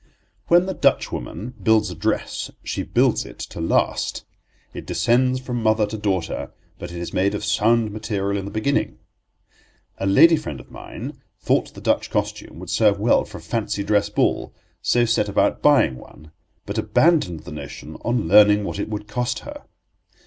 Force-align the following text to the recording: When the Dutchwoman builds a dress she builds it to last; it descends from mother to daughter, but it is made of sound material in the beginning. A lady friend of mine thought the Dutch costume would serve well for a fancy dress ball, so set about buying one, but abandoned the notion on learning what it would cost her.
When 0.47 0.65
the 0.65 0.73
Dutchwoman 0.73 1.53
builds 1.61 1.91
a 1.91 1.95
dress 1.95 2.49
she 2.63 2.81
builds 2.81 3.23
it 3.23 3.37
to 3.37 3.61
last; 3.61 4.25
it 4.73 4.87
descends 4.87 5.39
from 5.39 5.61
mother 5.61 5.85
to 5.85 5.95
daughter, 5.95 6.49
but 6.79 6.91
it 6.91 6.97
is 6.97 7.13
made 7.13 7.35
of 7.35 7.45
sound 7.45 7.91
material 7.91 8.35
in 8.39 8.45
the 8.45 8.49
beginning. 8.49 8.97
A 9.99 10.07
lady 10.07 10.37
friend 10.37 10.59
of 10.59 10.71
mine 10.71 11.19
thought 11.39 11.75
the 11.75 11.81
Dutch 11.81 12.09
costume 12.09 12.57
would 12.57 12.71
serve 12.71 12.97
well 12.99 13.25
for 13.25 13.37
a 13.37 13.41
fancy 13.41 13.83
dress 13.83 14.09
ball, 14.09 14.55
so 14.81 15.05
set 15.05 15.29
about 15.29 15.61
buying 15.61 15.97
one, 15.97 16.31
but 16.65 16.79
abandoned 16.79 17.41
the 17.41 17.51
notion 17.51 17.95
on 18.03 18.27
learning 18.27 18.63
what 18.63 18.79
it 18.79 18.89
would 18.89 19.07
cost 19.07 19.37
her. 19.45 19.65